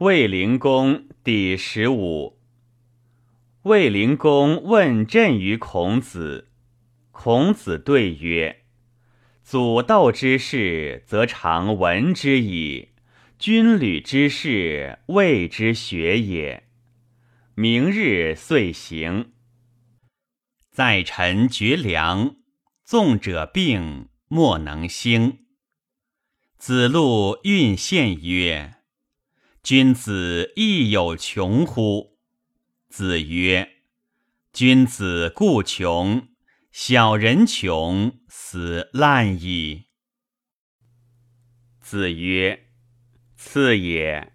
[0.00, 2.38] 卫灵公第十五。
[3.62, 6.50] 卫灵公问政于孔子，
[7.12, 8.64] 孔子对曰
[9.42, 12.90] ：“祖斗之事，则常闻之矣；
[13.38, 16.64] 军旅之事，未之学也。
[17.54, 19.32] 明日遂行。
[20.70, 22.36] 在臣绝粮，
[22.84, 25.38] 纵者病，莫能兴。”
[26.60, 28.74] 子路运献曰
[29.66, 32.20] ：“君子亦有穷乎？”
[32.88, 33.68] 子曰
[34.54, 36.28] ：“君子固穷，
[36.70, 39.86] 小人穷，斯滥矣。”
[41.82, 42.68] 子曰
[43.34, 44.34] ：“次也，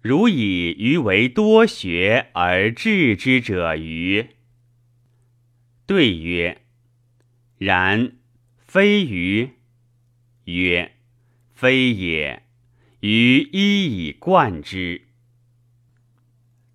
[0.00, 4.30] 如以余为多学而治之者与？”
[5.86, 6.62] 对曰
[7.56, 8.16] ：“然，
[8.58, 9.50] 非鱼。”
[10.46, 10.96] 曰。
[11.54, 12.42] 非也，
[13.02, 15.08] 于一以贯之。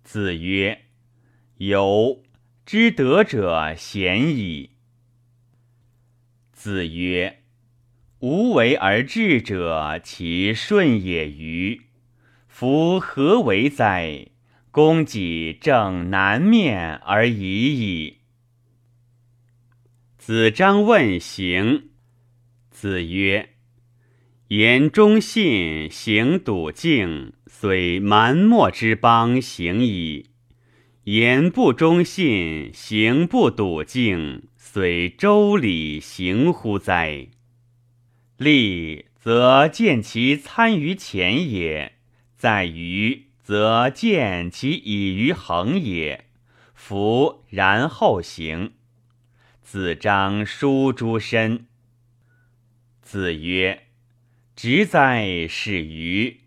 [0.04, 0.82] 子曰
[1.56, 2.22] ：“由
[2.66, 4.72] 知德者贤矣。”
[6.52, 7.44] 子曰
[8.20, 11.86] ：“无为而治者，其顺也与？
[12.46, 14.26] 夫何为哉？
[14.70, 18.18] 公己正南面而已矣。”
[20.18, 21.88] 子张问行，
[22.70, 23.54] 子曰。
[24.48, 30.30] 言忠信，行笃敬，虽蛮貊之邦，行矣；
[31.04, 37.26] 言不忠信，行不笃敬，虽周礼，行乎哉？
[38.38, 41.98] 利则见其参于前也，
[42.34, 46.24] 在于则见其以于恒也。
[46.72, 48.72] 夫然后行。
[49.60, 51.66] 子张书诸身。
[53.02, 53.87] 子曰。
[54.60, 56.40] 直哉，始于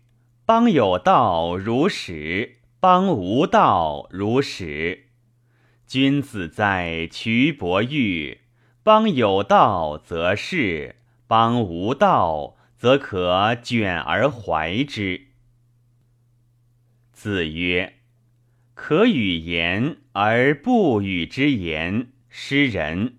[0.44, 5.04] 邦有道如始，邦无道如始。
[5.86, 8.40] 君子在衢伯玉，
[8.82, 10.96] 邦有道则仕，
[11.26, 15.28] 邦无道则可卷而怀之。
[17.12, 17.94] 子曰
[18.76, 23.14] ：“可与言而不与之言，失人；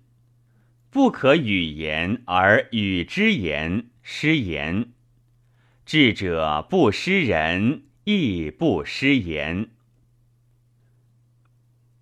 [0.88, 4.92] 不可与言而与之言。”失言，
[5.86, 9.70] 智者不失人，亦不失言。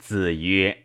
[0.00, 0.82] 子曰：“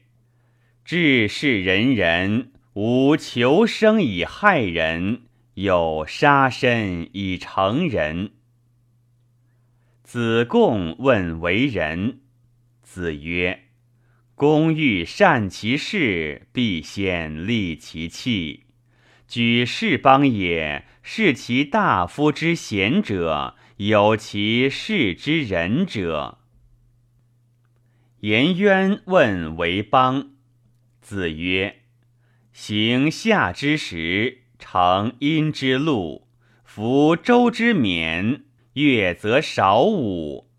[0.85, 5.23] 治世仁人，无求生以害人，
[5.55, 8.33] 有杀身以成仁。”
[10.05, 12.19] 子贡问为人，
[12.83, 13.63] 子曰
[14.35, 18.66] ：“公欲善其事，必先利其器。
[19.27, 26.39] 举世邦也。”是其大夫之贤者，有其士之仁者。
[28.19, 30.31] 颜渊问为邦，
[30.99, 31.83] 子曰
[32.51, 36.27] ：“行夏之时，成阴之路，
[36.65, 40.51] 服周之冕，乐则少舞，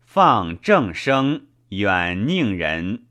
[0.00, 3.04] 放正声，远宁人。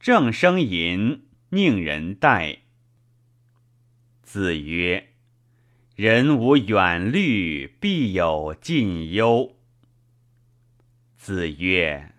[0.00, 2.62] 正声淫，宁人待。”
[4.26, 5.10] 子曰。
[5.94, 9.56] 人无远虑，必有近忧。
[11.16, 12.12] 子曰：“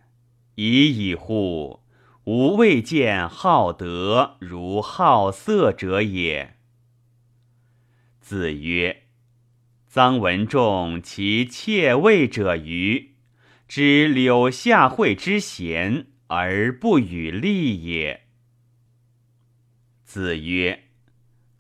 [0.56, 1.82] 已矣乎！
[2.24, 6.56] 吾未见好德如好色者也。”
[8.22, 9.04] 子曰
[9.92, 13.16] ：“臧文仲其妾位者于
[13.68, 18.22] 知柳下惠之贤而不与利也。”
[20.06, 20.87] 子曰。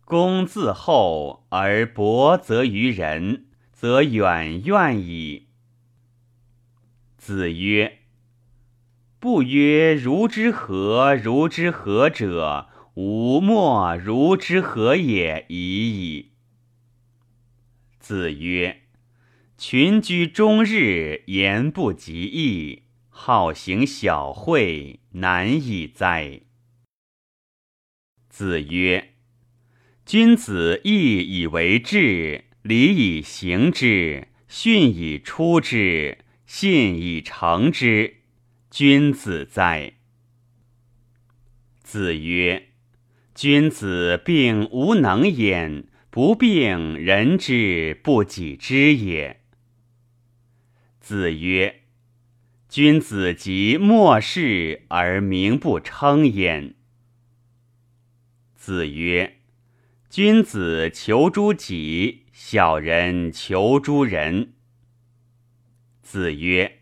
[0.10, 5.50] 公自厚而薄责于人，则远怨矣。
[7.18, 8.04] 子曰
[9.20, 16.32] ：“不曰如之何如之何者，吾莫如之何也已矣。”
[18.00, 18.84] 子曰
[19.60, 26.44] ：“群居终日，言不及义，好行小惠，难以哉？”
[28.32, 29.16] 子曰。
[30.08, 38.22] 君子义以为质，礼以行之，训以出之，信以成之。
[38.72, 39.96] 君子哉！
[41.84, 42.70] 子曰
[43.36, 49.42] ：“君子病无能焉，不病人之不己知也。”
[51.02, 51.82] 子曰
[52.70, 56.76] ：“君子及末世而名不称焉。”
[58.56, 59.34] 子曰。
[60.10, 64.54] 君子求诸己，小人求诸人。
[66.02, 66.80] 子曰：“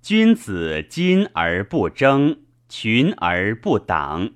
[0.00, 4.32] 君子矜而不争，群而不党。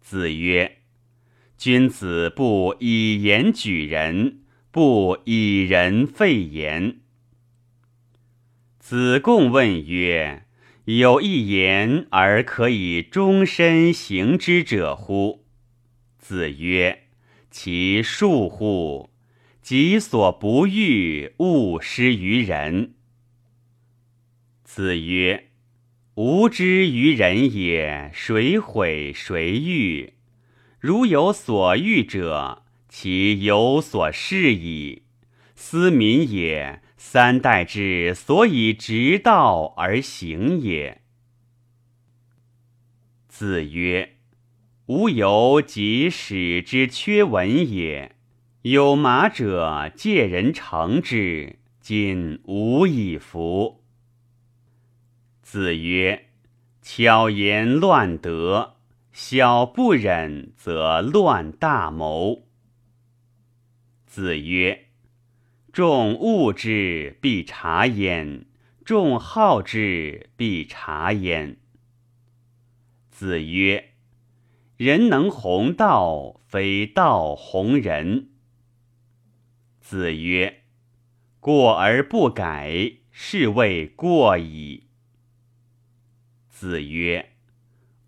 [0.00, 0.78] 子曰
[1.58, 4.40] ：“君子不以言举人，
[4.70, 7.00] 不以人废言。”
[8.80, 10.46] 子贡问曰
[10.86, 15.44] ：“有一言而可以终身行之者乎？”
[16.28, 17.04] 子曰
[17.50, 19.08] ：“其恕乎！
[19.62, 22.92] 己所不欲，勿施于人。”
[24.62, 25.48] 子曰
[26.16, 30.12] ：“吾之于人也，谁毁谁欲？
[30.78, 35.04] 如有所欲者，其有所示矣。
[35.54, 41.00] 斯民也。”三代之所以直道而行也。
[43.28, 44.16] 子曰
[44.88, 48.16] ：“吾犹及使之缺文也。
[48.62, 53.84] 有马者，借人乘之，今无以服。”
[55.42, 56.28] 子曰
[56.80, 58.76] ：“巧言乱德，
[59.12, 62.44] 小不忍则乱大谋。”
[64.06, 64.86] 子曰。
[65.70, 68.46] 众恶之，必察焉；
[68.84, 71.58] 众好之，必察焉。
[73.10, 73.87] 子曰
[74.78, 78.30] ：“人能弘道，非道弘人。”
[79.82, 80.62] 子曰
[81.40, 84.84] ：“过而不改，是谓过矣。”
[86.48, 87.32] 子曰：“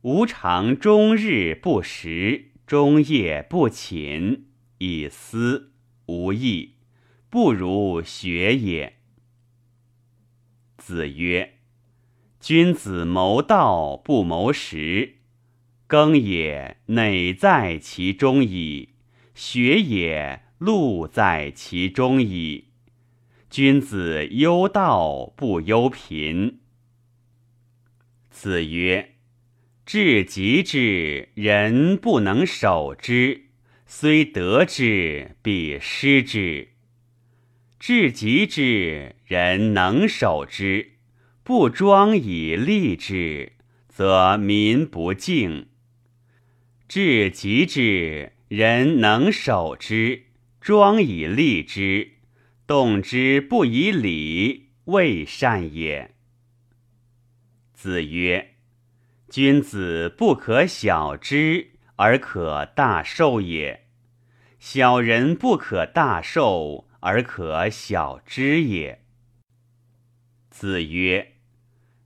[0.03, 4.47] 吾尝终日不食，终夜不寝，
[4.79, 5.73] 以思
[6.07, 6.77] 无益。”
[7.31, 8.97] 不如学也。
[10.77, 11.59] 子曰
[12.41, 15.20] ：“君子谋道不谋食，
[15.91, 18.91] 耕也馁在其中矣，
[19.35, 22.69] 学也禄在其中矣。
[23.51, 26.61] 君子忧道不忧贫。”
[28.31, 29.17] 子曰
[29.85, 33.47] ：“至极之人不能守之，
[33.85, 36.69] 虽得之，必失之。”
[37.81, 40.93] 至极之人能守之，
[41.43, 43.55] 不庄以立之，
[43.89, 45.65] 则民不敬；
[46.91, 50.25] 至极之人能守之，
[50.61, 52.15] 庄以立之，
[52.67, 56.17] 动之不以礼，未善也。
[57.73, 58.57] 子曰
[59.31, 63.87] ：“君子不可小之而可大受也，
[64.59, 69.05] 小人不可大受。”而可小之也。
[70.51, 71.37] 子曰：“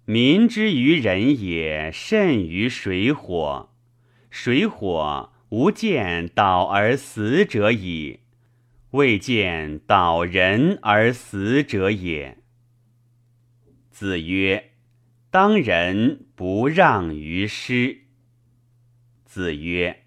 [0.04, 3.73] 民之于人也，甚于水火。
[4.36, 8.18] 水火无见导而死者矣，
[8.90, 12.38] 未见导人而死者也。”
[13.92, 14.72] 子曰
[15.30, 18.06] ：“当仁不让于师。”
[19.24, 20.02] 子曰：“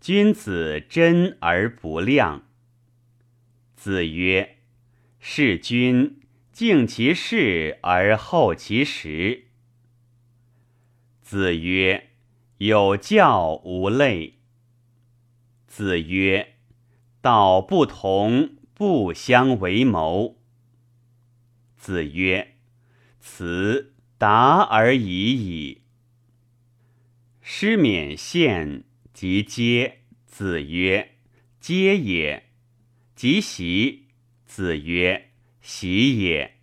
[0.00, 2.46] 君子真而不亮。”
[3.74, 4.58] 子曰
[5.18, 6.20] ：“事君
[6.52, 9.48] 敬其事而后其实。”
[11.20, 12.10] 子曰
[12.58, 14.38] ：“有教无类。”
[15.68, 16.54] 子曰
[17.20, 20.38] ：“道不同，不相为谋。”
[21.76, 22.56] 子曰
[23.20, 25.82] ：“辞达而已矣。”
[27.42, 30.00] 师免县即皆。
[30.26, 31.16] 子曰
[31.60, 32.50] ：“皆也。”
[33.14, 34.08] 即习，
[34.44, 35.30] 子曰
[35.62, 36.56] ：“习也。”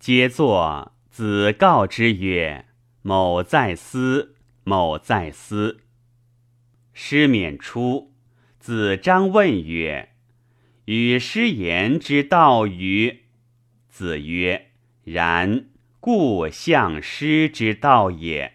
[0.00, 0.92] 皆作。
[1.08, 2.66] 子告之曰
[3.02, 5.80] ：“某在思，某在思。”
[6.94, 8.12] 师免出，
[8.58, 10.10] 子张问曰
[10.86, 13.20] ：“与师言之道与？”
[13.88, 14.72] 子曰
[15.04, 15.66] ：“然，
[16.00, 18.54] 故相师之道也。”